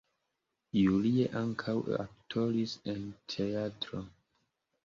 Julie 0.77 1.25
ankaŭ 1.41 1.75
aktoris 1.97 2.75
en 2.95 3.07
teatro. 3.35 4.03